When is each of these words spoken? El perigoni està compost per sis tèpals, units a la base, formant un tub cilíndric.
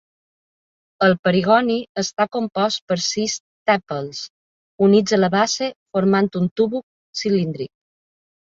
El 1.07 1.11
perigoni 1.27 1.75
està 2.03 2.25
compost 2.37 2.81
per 2.93 2.97
sis 3.09 3.37
tèpals, 3.71 4.23
units 4.89 5.17
a 5.19 5.21
la 5.23 5.31
base, 5.37 5.71
formant 5.99 6.31
un 6.43 6.53
tub 6.63 6.79
cilíndric. 7.23 7.73